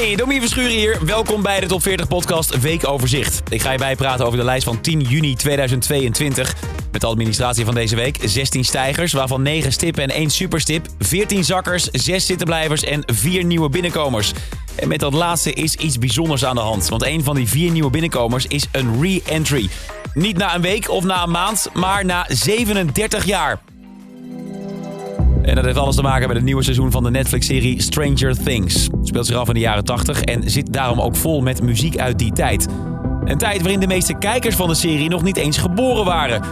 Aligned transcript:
Hey, 0.00 0.16
Domien 0.16 0.40
Verschuren 0.40 0.70
hier. 0.70 0.98
Welkom 1.04 1.42
bij 1.42 1.60
de 1.60 1.66
Top 1.66 1.82
40 1.82 2.08
Podcast 2.08 2.60
Weekoverzicht. 2.60 3.42
Ik 3.48 3.62
ga 3.62 3.72
je 3.72 3.78
bijpraten 3.78 4.26
over 4.26 4.38
de 4.38 4.44
lijst 4.44 4.64
van 4.64 4.80
10 4.80 5.00
juni 5.00 5.34
2022. 5.34 6.54
Met 6.92 7.00
de 7.00 7.06
administratie 7.06 7.64
van 7.64 7.74
deze 7.74 7.96
week 7.96 8.18
16 8.24 8.64
stijgers, 8.64 9.12
waarvan 9.12 9.42
9 9.42 9.72
stippen 9.72 10.02
en 10.02 10.10
1 10.10 10.30
superstip. 10.30 10.86
14 10.98 11.44
zakkers, 11.44 11.84
6 11.84 12.26
zittenblijvers 12.26 12.82
en 12.82 13.02
4 13.06 13.44
nieuwe 13.44 13.68
binnenkomers. 13.68 14.32
En 14.74 14.88
met 14.88 15.00
dat 15.00 15.12
laatste 15.12 15.52
is 15.52 15.74
iets 15.74 15.98
bijzonders 15.98 16.44
aan 16.44 16.54
de 16.54 16.60
hand. 16.60 16.88
Want 16.88 17.04
een 17.04 17.24
van 17.24 17.34
die 17.34 17.48
4 17.48 17.70
nieuwe 17.70 17.90
binnenkomers 17.90 18.46
is 18.46 18.66
een 18.72 19.02
re-entry. 19.02 19.68
Niet 20.14 20.36
na 20.36 20.54
een 20.54 20.62
week 20.62 20.90
of 20.90 21.04
na 21.04 21.22
een 21.22 21.30
maand, 21.30 21.68
maar 21.74 22.04
na 22.04 22.26
37 22.28 23.24
jaar. 23.24 23.60
En 25.50 25.56
dat 25.56 25.64
heeft 25.64 25.78
alles 25.78 25.94
te 25.96 26.02
maken 26.02 26.26
met 26.26 26.36
het 26.36 26.44
nieuwe 26.44 26.62
seizoen 26.62 26.90
van 26.90 27.02
de 27.02 27.10
Netflix-serie 27.10 27.82
Stranger 27.82 28.42
Things. 28.44 28.74
Het 28.74 29.06
speelt 29.06 29.26
zich 29.26 29.36
af 29.36 29.48
in 29.48 29.54
de 29.54 29.60
jaren 29.60 29.84
80 29.84 30.22
en 30.22 30.50
zit 30.50 30.72
daarom 30.72 31.00
ook 31.00 31.16
vol 31.16 31.40
met 31.40 31.62
muziek 31.62 31.98
uit 31.98 32.18
die 32.18 32.32
tijd. 32.32 32.68
Een 33.24 33.38
tijd 33.38 33.60
waarin 33.60 33.80
de 33.80 33.86
meeste 33.86 34.14
kijkers 34.14 34.54
van 34.54 34.68
de 34.68 34.74
serie 34.74 35.08
nog 35.08 35.22
niet 35.22 35.36
eens 35.36 35.58
geboren 35.58 36.04
waren. 36.04 36.42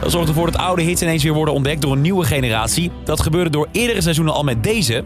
Dat 0.00 0.10
zorgt 0.10 0.28
ervoor 0.28 0.50
dat 0.50 0.60
oude 0.60 0.82
hits 0.82 1.02
ineens 1.02 1.22
weer 1.22 1.32
worden 1.32 1.54
ontdekt 1.54 1.82
door 1.82 1.92
een 1.92 2.00
nieuwe 2.00 2.24
generatie. 2.24 2.90
Dat 3.04 3.20
gebeurde 3.20 3.50
door 3.50 3.68
eerdere 3.72 4.00
seizoenen 4.00 4.34
al 4.34 4.42
met 4.42 4.62
deze. 4.62 5.04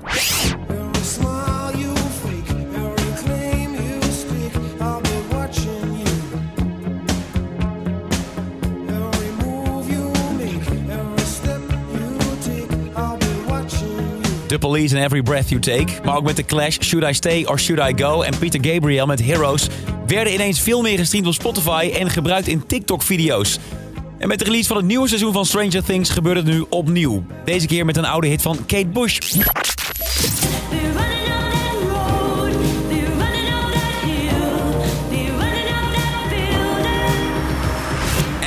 The 14.54 14.66
Police 14.66 14.94
and 14.94 15.04
Every 15.04 15.22
Breath 15.22 15.48
You 15.48 15.60
Take. 15.60 15.92
Maar 16.04 16.16
ook 16.16 16.24
met 16.24 16.36
The 16.36 16.42
Clash, 16.42 16.78
Should 16.80 17.08
I 17.08 17.12
Stay 17.12 17.44
or 17.44 17.58
Should 17.58 17.90
I 17.90 18.02
Go? 18.02 18.22
En 18.22 18.38
Peter 18.38 18.64
Gabriel 18.64 19.06
met 19.06 19.24
Heroes 19.24 19.66
werden 20.06 20.32
ineens 20.32 20.60
veel 20.60 20.82
meer 20.82 20.98
gestreamd 20.98 21.26
op 21.26 21.32
Spotify 21.32 21.92
en 21.98 22.10
gebruikt 22.10 22.48
in 22.48 22.66
TikTok-video's. 22.66 23.58
En 24.18 24.28
met 24.28 24.38
de 24.38 24.44
release 24.44 24.68
van 24.68 24.76
het 24.76 24.86
nieuwe 24.86 25.08
seizoen 25.08 25.32
van 25.32 25.46
Stranger 25.46 25.84
Things 25.84 26.10
gebeurt 26.10 26.36
het 26.36 26.46
nu 26.46 26.64
opnieuw. 26.68 27.24
Deze 27.44 27.66
keer 27.66 27.84
met 27.84 27.96
een 27.96 28.04
oude 28.04 28.26
hit 28.26 28.42
van 28.42 28.58
Kate 28.66 28.86
Bush. 28.86 29.18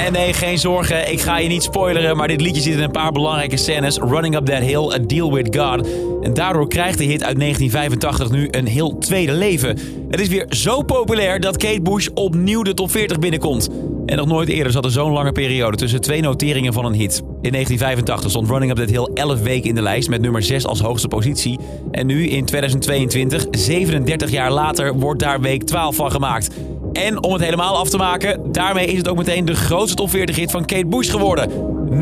En 0.08 0.14
nee, 0.14 0.34
geen 0.34 0.58
zorgen, 0.58 1.12
ik 1.12 1.22
ga 1.22 1.38
je 1.38 1.48
niet 1.48 1.64
spoileren, 1.64 2.18
maar 2.18 2.28
dit 2.28 2.42
liedje 2.42 2.62
zit 2.62 2.74
in 2.74 2.84
een 2.84 2.92
paar 2.92 3.12
belangrijke 3.12 3.58
scènes. 3.58 3.98
Running 3.98 4.36
Up 4.36 4.46
That 4.46 4.62
Hill, 4.62 4.92
A 4.94 4.98
Deal 4.98 5.34
With 5.34 5.56
God. 5.58 5.88
En 6.22 6.34
daardoor 6.34 6.68
krijgt 6.68 6.98
de 6.98 7.04
hit 7.04 7.24
uit 7.24 7.40
1985 7.40 8.32
nu 8.32 8.48
een 8.52 8.68
heel 8.68 8.98
tweede 8.98 9.32
leven. 9.32 9.78
Het 10.10 10.20
is 10.20 10.28
weer 10.28 10.46
zo 10.50 10.82
populair 10.82 11.40
dat 11.40 11.58
Kate 11.58 11.82
Bush 11.82 12.08
opnieuw 12.14 12.62
de 12.62 12.74
top 12.74 12.92
40 12.92 13.20
binnenkomt. 13.20 13.70
En 14.06 14.18
nog 14.18 14.28
nooit 14.28 14.50
eerder 14.50 14.72
zat 14.72 14.86
er 14.86 14.92
zo'n 14.92 15.12
lange 15.12 15.32
periode 15.32 15.78
tussen 15.78 16.02
twee 16.02 16.22
noteringen 16.22 16.74
van 16.74 16.86
een 16.86 16.94
hit. 16.94 17.18
In 17.42 17.52
1985 17.52 18.30
stond 18.30 18.50
Running 18.50 18.72
Up 18.72 18.78
That 18.78 18.90
Hill 18.90 19.10
11 19.14 19.42
weken 19.42 19.70
in 19.70 19.76
de 19.76 19.82
lijst 19.82 20.10
met 20.10 20.22
nummer 20.22 20.44
6 20.44 20.66
als 20.66 20.80
hoogste 20.80 21.08
positie. 21.08 21.60
En 21.92 22.06
nu 22.06 22.28
in 22.28 22.46
2022, 22.46 23.46
37 23.52 24.32
jaar 24.32 24.52
later, 24.52 24.94
wordt 24.94 25.20
daar 25.20 25.42
week 25.42 25.64
12 25.64 25.96
van 25.96 26.12
gemaakt. 26.12 26.50
En 26.98 27.24
om 27.24 27.34
het 27.34 27.42
helemaal 27.42 27.78
af 27.78 27.90
te 27.90 27.98
maken, 27.98 28.52
daarmee 28.52 28.88
is 28.88 28.98
het 28.98 29.08
ook 29.08 29.18
meteen 29.18 29.46
de 29.46 29.56
grootste 29.56 29.96
top 29.96 30.10
40 30.10 30.36
hit 30.36 30.52
van 30.52 30.66
Kate 30.66 30.86
Bush 30.86 31.12
geworden. 31.12 31.50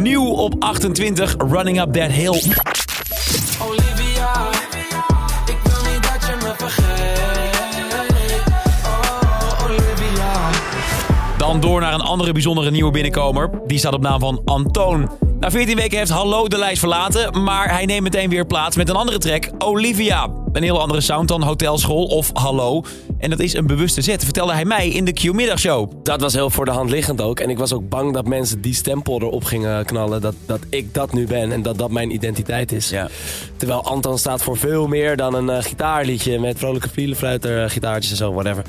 Nieuw 0.02 0.26
op 0.26 0.56
28, 0.60 1.36
Running 1.38 1.82
Up 1.82 1.94
That 1.94 2.12
Hill. 2.12 2.42
Olivia, 3.62 4.50
ik 5.46 5.58
wil 5.64 5.92
niet 5.92 6.04
dat 6.04 6.28
je 6.28 6.36
me 6.42 6.54
vergeet. 6.58 7.56
Oh, 8.86 9.66
Olivia. 9.66 10.50
Dan 11.38 11.60
door 11.60 11.82
naar 11.82 11.94
een 11.94 12.02
andere 12.02 12.32
bijzondere 12.32 12.72
nieuwe 12.72 12.92
binnenkomer. 12.92 13.50
Die 13.66 13.78
staat 13.78 13.94
op 13.94 14.02
naam 14.02 14.20
van 14.20 14.42
Antoon. 14.46 15.10
Na 15.40 15.52
14 15.52 15.76
weken 15.76 15.98
heeft 15.98 16.12
Hallo 16.12 16.48
de 16.48 16.58
lijst 16.58 16.80
verlaten, 16.80 17.44
maar 17.44 17.72
hij 17.72 17.86
neemt 17.86 18.04
meteen 18.04 18.30
weer 18.30 18.46
plaats 18.46 18.76
met 18.76 18.90
een 18.90 18.96
andere 18.96 19.18
track, 19.18 19.50
Olivia. 19.58 20.30
Een 20.52 20.64
heel 20.64 20.82
andere 20.82 21.02
sound 21.02 21.28
dan 21.28 21.44
Hotelschool 21.44 22.06
of 22.06 22.30
Hallo. 22.34 22.84
En 23.18 23.30
dat 23.30 23.40
is 23.40 23.54
een 23.54 23.68
bewuste 23.68 24.02
zet, 24.02 24.24
vertelde 24.24 24.54
hij 24.54 24.66
mij 24.66 24.90
in 24.90 25.06
de 25.06 25.14
Q-middagshow. 25.14 25.92
Dat 26.04 26.22
was 26.22 26.34
heel 26.34 26.50
voor 26.50 26.66
de 26.66 26.72
hand 26.72 26.90
liggend 26.90 27.22
ook. 27.22 27.40
En 27.40 27.50
ik 27.50 27.58
was 27.58 27.74
ook 27.74 27.90
bang 27.90 28.14
dat 28.14 28.28
mensen 28.28 28.62
die 28.62 28.74
stempel 28.74 29.22
erop 29.22 29.44
gingen 29.44 29.86
knallen. 29.86 30.22
Dat, 30.22 30.36
dat 30.46 30.60
ik 30.70 30.94
dat 30.94 31.14
nu 31.14 31.28
ben 31.28 31.52
en 31.52 31.62
dat 31.62 31.78
dat 31.78 31.92
mijn 31.92 32.14
identiteit 32.14 32.72
is. 32.72 32.90
Ja. 32.90 33.10
Terwijl 33.58 33.84
Anton 33.84 34.18
staat 34.18 34.44
voor 34.44 34.58
veel 34.58 34.88
meer 34.88 35.18
dan 35.18 35.34
een 35.34 35.50
eh, 35.50 35.64
gitaarliedje 35.64 36.40
met 36.40 36.58
vrolijke 36.58 36.90
vlielenfluiter, 36.90 37.64
eh, 37.64 37.70
gitaartjes 37.70 38.12
en 38.12 38.18
zo, 38.18 38.34
whatever. 38.34 38.64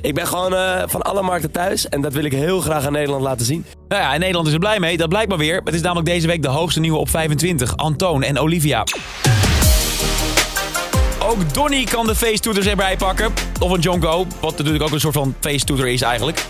Ik 0.00 0.14
ben 0.14 0.26
gewoon 0.26 0.54
eh, 0.54 0.82
van 0.86 1.02
alle 1.02 1.22
markten 1.22 1.50
thuis 1.50 1.88
en 1.88 2.00
dat 2.00 2.12
wil 2.12 2.24
ik 2.24 2.32
heel 2.32 2.60
graag 2.60 2.86
aan 2.86 2.92
Nederland 2.92 3.22
laten 3.22 3.46
zien. 3.46 3.64
Nou 3.88 4.02
ja, 4.02 4.12
in 4.14 4.20
Nederland 4.20 4.46
is 4.46 4.52
er 4.52 4.58
blij 4.58 4.80
mee, 4.80 4.96
dat 4.96 5.08
blijkt 5.08 5.28
maar 5.28 5.38
weer. 5.38 5.60
Het 5.64 5.74
is 5.74 5.80
namelijk 5.80 6.06
deze 6.06 6.26
week 6.26 6.42
de 6.42 6.48
hoogste 6.48 6.80
nieuwe 6.80 6.98
op 6.98 7.10
25, 7.10 7.76
Antoon 7.76 8.22
en 8.22 8.38
Olivia. 8.38 8.84
Ook 11.18 11.54
Donny 11.54 11.84
kan 11.84 12.06
de 12.06 12.14
feesttoeters 12.14 12.66
erbij 12.66 12.96
pakken. 12.96 13.32
Of 13.60 13.70
een 13.70 13.80
John 13.80 14.00
Go, 14.00 14.26
wat 14.40 14.58
natuurlijk 14.58 14.84
ook 14.84 14.90
een 14.90 15.00
soort 15.00 15.14
van 15.14 15.34
feesttoeter 15.40 15.88
is 15.88 16.02
eigenlijk. 16.02 16.44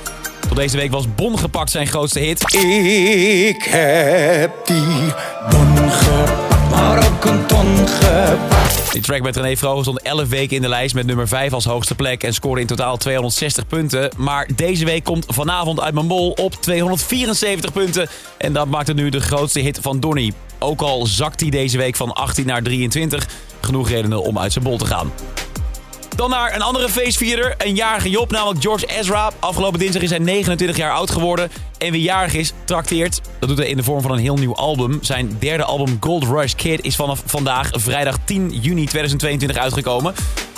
Tot 0.48 0.56
deze 0.56 0.76
week 0.76 0.90
was 0.90 1.14
Bon 1.14 1.38
gepakt 1.38 1.70
zijn 1.70 1.86
grootste 1.86 2.18
hit. 2.18 2.54
Ik 2.54 3.64
heb 3.64 4.66
die 4.66 5.12
bon 5.50 5.90
gepakt, 5.90 6.47
maar 6.80 7.12
ook 7.12 7.24
een 7.24 7.46
ton. 7.46 7.76
Die 8.92 9.02
track 9.02 9.22
met 9.22 9.36
René 9.36 9.56
Vroger 9.56 9.82
stond 9.82 10.02
11 10.02 10.28
weken 10.28 10.56
in 10.56 10.62
de 10.62 10.68
lijst 10.68 10.94
met 10.94 11.06
nummer 11.06 11.28
5 11.28 11.52
als 11.52 11.64
hoogste 11.64 11.94
plek 11.94 12.22
en 12.22 12.34
scoorde 12.34 12.60
in 12.60 12.66
totaal 12.66 12.96
260 12.96 13.66
punten. 13.66 14.10
Maar 14.16 14.48
deze 14.56 14.84
week 14.84 15.04
komt 15.04 15.26
vanavond 15.28 15.80
uit 15.80 15.94
mijn 15.94 16.06
bol 16.06 16.30
op 16.30 16.54
274 16.54 17.72
punten. 17.72 18.08
En 18.38 18.52
dat 18.52 18.66
maakt 18.68 18.86
het 18.86 18.96
nu 18.96 19.10
de 19.10 19.20
grootste 19.20 19.60
hit 19.60 19.78
van 19.82 20.00
Donny. 20.00 20.32
Ook 20.58 20.80
al 20.80 21.06
zakt 21.06 21.40
hij 21.40 21.50
deze 21.50 21.78
week 21.78 21.96
van 21.96 22.12
18 22.12 22.46
naar 22.46 22.62
23. 22.62 23.26
Genoeg 23.60 23.88
redenen 23.88 24.22
om 24.22 24.38
uit 24.38 24.52
zijn 24.52 24.64
bol 24.64 24.78
te 24.78 24.86
gaan. 24.86 25.12
Dan 26.18 26.30
naar 26.30 26.54
een 26.54 26.62
andere 26.62 26.88
feestvierder, 26.88 27.54
een 27.58 27.74
jarige 27.74 28.10
Job, 28.10 28.30
namelijk 28.30 28.60
George 28.60 28.86
Ezra. 28.86 29.32
Afgelopen 29.38 29.78
dinsdag 29.78 30.02
is 30.02 30.10
hij 30.10 30.18
29 30.18 30.76
jaar 30.76 30.92
oud 30.92 31.10
geworden. 31.10 31.50
En 31.78 31.92
wie 31.92 32.02
jarig 32.02 32.34
is, 32.34 32.52
trakteert. 32.64 33.20
Dat 33.38 33.48
doet 33.48 33.58
hij 33.58 33.68
in 33.68 33.76
de 33.76 33.82
vorm 33.82 34.02
van 34.02 34.10
een 34.10 34.18
heel 34.18 34.36
nieuw 34.36 34.54
album. 34.54 34.98
Zijn 35.02 35.36
derde 35.38 35.64
album 35.64 35.96
Gold 36.00 36.24
Rush 36.24 36.54
Kid 36.54 36.84
is 36.84 36.96
vanaf 36.96 37.22
vandaag, 37.24 37.70
vrijdag 37.72 38.18
10 38.24 38.50
juni 38.50 38.84
2022, 38.84 39.56
uitgekomen. 39.56 40.14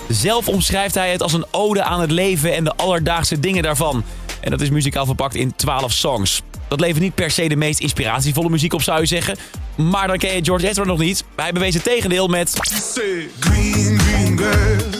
Zelf 0.09 0.49
omschrijft 0.49 0.94
hij 0.94 1.12
het 1.12 1.22
als 1.22 1.32
een 1.32 1.47
ode 1.50 1.82
aan 1.82 2.00
het 2.00 2.10
leven 2.10 2.54
en 2.54 2.65
de 2.65 2.76
alledaagse 2.76 3.41
dingen 3.41 3.62
daarvan. 3.62 4.04
En 4.41 4.50
dat 4.50 4.60
is 4.60 4.70
muzikaal 4.70 5.06
verpakt 5.06 5.34
in 5.34 5.56
12 5.56 5.93
songs. 5.93 6.43
Dat 6.69 6.81
levert 6.81 7.00
niet 7.00 7.15
per 7.15 7.31
se 7.31 7.49
de 7.49 7.56
meest 7.56 7.81
inspiratievolle 7.81 8.50
muziek 8.50 8.72
op, 8.72 8.82
zou 8.82 9.00
je 9.00 9.06
zeggen. 9.06 9.37
Maar 9.76 10.06
dan 10.06 10.19
ken 10.19 10.34
je 10.34 10.44
George 10.44 10.69
Ezra 10.69 10.84
nog 10.84 10.99
niet. 10.99 11.25
Hij 11.37 11.53
bewees 11.53 11.75
het 11.75 11.84
tegendeel 11.84 12.26
met... 12.26 12.56
Green, 13.41 13.99
green 13.99 15.00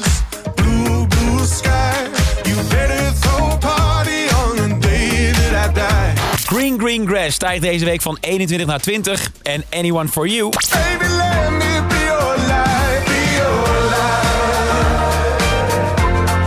Green 6.53 6.79
Green 6.79 7.07
Grass 7.07 7.35
stijgt 7.35 7.63
deze 7.63 7.85
week 7.85 8.03
van 8.03 8.19
21 8.21 8.67
naar 8.67 8.81
20. 8.81 9.31
En 9.43 9.65
Anyone 9.71 10.09
For 10.09 10.27
You 10.29 10.51
Baby, 10.51 11.05
let 11.05 11.51
me 11.51 11.83
be 11.89 12.05
your 12.05 12.37
light, 12.37 13.05
be 13.05 13.35
your 13.37 13.65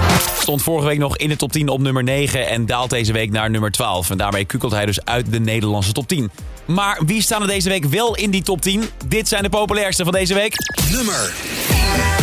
light. 0.07 0.41
stond 0.41 0.61
vorige 0.61 0.87
week 0.87 0.97
nog 0.97 1.17
in 1.17 1.29
de 1.29 1.35
top 1.35 1.51
10 1.51 1.69
op 1.69 1.79
nummer 1.79 2.03
9 2.03 2.47
en 2.47 2.65
daalt 2.65 2.89
deze 2.89 3.13
week 3.13 3.31
naar 3.31 3.49
nummer 3.49 3.71
12. 3.71 4.09
En 4.09 4.17
daarmee 4.17 4.45
kukelt 4.45 4.71
hij 4.71 4.85
dus 4.85 5.05
uit 5.05 5.31
de 5.31 5.39
Nederlandse 5.39 5.91
top 5.91 6.07
10. 6.07 6.31
Maar 6.65 6.99
wie 7.05 7.21
staan 7.21 7.41
er 7.41 7.47
deze 7.47 7.69
week 7.69 7.85
wel 7.85 8.15
in 8.15 8.31
die 8.31 8.41
top 8.43 8.61
10? 8.61 8.83
Dit 9.07 9.27
zijn 9.27 9.43
de 9.43 9.49
populairste 9.49 10.03
van 10.03 10.13
deze 10.13 10.33
week. 10.33 10.55
Nummer 10.91 11.33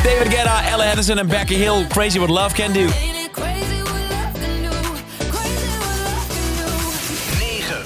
David 0.02 0.34
Guetta, 0.34 0.64
Ella 0.68 0.84
Henderson 0.84 1.18
en 1.18 1.26
Becky 1.26 1.54
Hill. 1.54 1.86
Crazy 1.88 2.18
What 2.18 2.30
Love 2.30 2.54
Can 2.54 2.72
Do. 2.72 3.18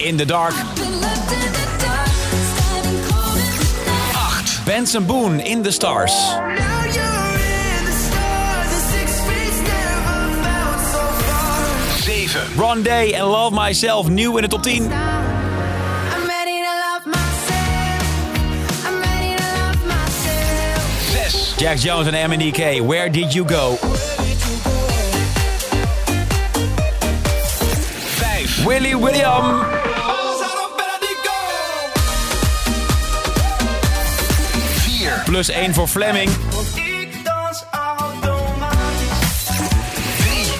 In 0.05 0.17
the 0.17 0.25
Dark. 0.25 0.53
Been 0.53 1.01
left 1.01 1.31
in 1.33 1.39
the 1.51 1.65
dark, 1.83 2.07
standing 2.53 3.01
cold 3.09 3.37
in 3.37 3.57
the 3.57 3.85
night. 3.89 4.61
8, 4.61 4.65
Benson 4.65 5.03
Boone, 5.07 5.39
In 5.39 5.63
the 5.63 5.71
Stars. 5.71 6.11
Now 6.11 6.85
you're 6.85 7.39
in 7.41 7.85
the 7.85 7.91
stars, 7.91 8.69
the 8.69 8.81
six 8.93 9.19
feet 9.21 9.63
never 9.63 10.29
felt 10.43 10.79
so 10.93 11.01
far. 11.25 11.97
7, 12.03 12.55
Ron 12.55 12.83
Day 12.83 13.13
en 13.13 13.25
Love 13.25 13.55
Myself, 13.55 14.07
nieuw 14.07 14.37
in 14.37 14.43
de 14.43 14.47
top 14.47 14.61
10. 14.61 14.83
I'm 14.83 14.91
ready 16.27 16.61
to 16.61 16.69
love 16.85 17.05
myself. 17.07 18.03
I'm 18.85 19.01
ready 19.01 19.35
to 19.35 19.43
love 19.57 19.85
myself. 19.87 20.83
6, 21.31 21.55
Jack 21.57 21.79
Jones 21.79 22.07
en 22.07 22.29
MNDK, 22.29 22.79
Where 22.85 23.09
Did 23.09 23.33
You 23.33 23.43
Go? 23.43 23.77
5, 28.19 28.65
Willy 28.65 28.93
William. 28.93 29.94
Plus 35.35 35.49
1 35.49 35.73
voor 35.73 35.87
Fleming. 35.87 36.29
Ik 36.75 37.07
dans 37.23 37.63
automatisch. 37.71 39.49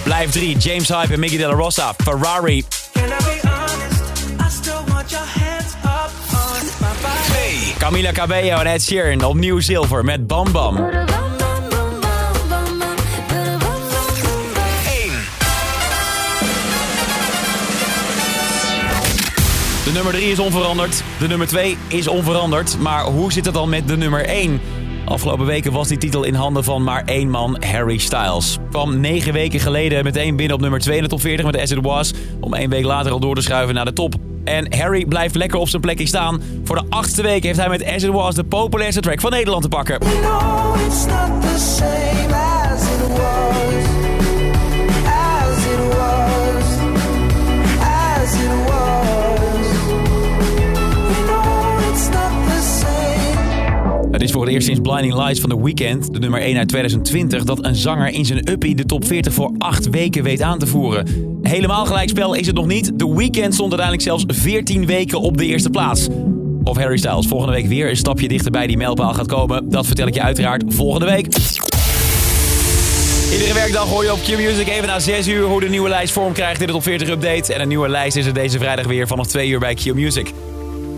Blijf 0.03 0.31
3. 0.31 0.57
James 0.57 0.87
Hype 0.87 1.13
en 1.13 1.19
Miggy 1.19 1.37
Della 1.37 1.53
Rosa. 1.53 1.93
Ferrari. 1.97 2.65
Can 2.93 3.03
I 3.03 3.07
be 3.07 3.39
honest? 3.43 4.01
I 4.39 4.49
still 4.49 4.83
want 4.87 5.09
your 5.09 5.25
hands 5.25 5.73
up 5.83 6.11
on 6.33 6.65
my 6.79 6.87
body. 7.01 7.73
Camila 7.77 8.11
Cabello 8.11 8.59
en 8.59 8.65
Ed 8.65 8.81
Sheeran. 8.81 9.23
Opnieuw 9.23 9.59
zilver 9.59 10.03
met 10.03 10.27
Bam 10.27 10.51
Bam. 10.51 10.75
Nummer 19.95 20.13
3 20.13 20.31
is 20.31 20.39
onveranderd. 20.39 21.03
De 21.19 21.27
nummer 21.27 21.47
2 21.47 21.77
is 21.87 22.07
onveranderd. 22.07 22.79
Maar 22.79 23.03
hoe 23.03 23.31
zit 23.31 23.45
het 23.45 23.53
dan 23.53 23.69
met 23.69 23.87
de 23.87 23.97
nummer 23.97 24.25
1? 24.25 24.61
Afgelopen 25.05 25.45
weken 25.45 25.71
was 25.71 25.87
die 25.87 25.97
titel 25.97 26.23
in 26.23 26.33
handen 26.33 26.63
van 26.63 26.83
maar 26.83 27.03
één 27.05 27.29
man, 27.29 27.63
Harry 27.63 27.97
Styles. 27.97 28.57
Kwam 28.71 28.99
negen 28.99 29.33
weken 29.33 29.59
geleden 29.59 30.03
meteen 30.03 30.35
binnen 30.35 30.55
op 30.55 30.61
nummer 30.61 30.79
2 30.79 30.97
in 30.97 31.03
de 31.03 31.09
top 31.09 31.21
40 31.21 31.45
met 31.45 31.57
As 31.57 31.71
It 31.71 31.81
Was. 31.81 32.13
Om 32.39 32.53
één 32.53 32.69
week 32.69 32.83
later 32.83 33.11
al 33.11 33.19
door 33.19 33.35
te 33.35 33.41
schuiven 33.41 33.75
naar 33.75 33.85
de 33.85 33.93
top. 33.93 34.15
En 34.43 34.77
Harry 34.77 35.05
blijft 35.05 35.35
lekker 35.35 35.59
op 35.59 35.69
zijn 35.69 35.81
plekje 35.81 36.07
staan. 36.07 36.41
Voor 36.63 36.75
de 36.75 36.85
achtste 36.89 37.21
week 37.21 37.43
heeft 37.43 37.59
hij 37.59 37.69
met 37.69 37.85
As 37.85 38.03
It 38.03 38.11
Was 38.11 38.35
de 38.35 38.43
populairste 38.43 39.01
track 39.01 39.19
van 39.19 39.31
Nederland 39.31 39.61
te 39.61 39.69
pakken. 39.69 39.99
You 39.99 40.21
know 40.21 40.87
it's 40.87 41.05
not 41.05 41.41
the 41.41 41.59
same 41.59 42.33
as. 42.33 43.64
Eerst 54.55 54.67
sinds 54.67 54.89
Blinding 54.89 55.13
Lights 55.13 55.39
van 55.39 55.49
The 55.49 55.63
Weeknd, 55.63 56.13
de 56.13 56.19
nummer 56.19 56.41
1 56.41 56.57
uit 56.57 56.67
2020, 56.67 57.43
dat 57.43 57.65
een 57.65 57.75
zanger 57.75 58.07
in 58.07 58.25
zijn 58.25 58.49
uppie 58.49 58.75
de 58.75 58.85
top 58.85 59.05
40 59.05 59.33
voor 59.33 59.51
8 59.57 59.89
weken 59.89 60.23
weet 60.23 60.41
aan 60.41 60.59
te 60.59 60.67
voeren. 60.67 61.07
Helemaal 61.41 61.85
gelijkspel 61.85 62.33
is 62.33 62.47
het 62.47 62.55
nog 62.55 62.67
niet. 62.67 62.97
The 62.97 63.15
Weeknd 63.15 63.53
stond 63.53 63.73
uiteindelijk 63.73 64.01
zelfs 64.01 64.23
14 64.27 64.85
weken 64.85 65.21
op 65.21 65.37
de 65.37 65.45
eerste 65.45 65.69
plaats. 65.69 66.07
Of 66.63 66.77
Harry 66.77 66.97
Styles 66.97 67.27
volgende 67.27 67.53
week 67.53 67.65
weer 67.65 67.89
een 67.89 67.97
stapje 67.97 68.27
dichterbij 68.27 68.67
die 68.67 68.77
mijlpaal 68.77 69.13
gaat 69.13 69.27
komen, 69.27 69.69
dat 69.69 69.85
vertel 69.85 70.07
ik 70.07 70.13
je 70.13 70.21
uiteraard 70.21 70.63
volgende 70.67 71.05
week. 71.05 71.27
Iedere 73.31 73.53
werkdag 73.53 73.89
hoor 73.89 74.03
je 74.03 74.11
op 74.11 74.19
Q-Music 74.23 74.67
even 74.67 74.87
na 74.87 74.99
6 74.99 75.27
uur 75.27 75.45
hoe 75.45 75.59
de 75.59 75.69
nieuwe 75.69 75.89
lijst 75.89 76.13
vorm 76.13 76.33
krijgt 76.33 76.61
in 76.61 76.67
de 76.67 76.73
top 76.73 76.83
40 76.83 77.09
update. 77.09 77.53
En 77.53 77.61
een 77.61 77.67
nieuwe 77.67 77.89
lijst 77.89 78.17
is 78.17 78.25
er 78.25 78.33
deze 78.33 78.57
vrijdag 78.57 78.85
weer 78.85 79.07
vanaf 79.07 79.27
2 79.27 79.49
uur 79.49 79.59
bij 79.59 79.73
Q-Music. 79.73 80.33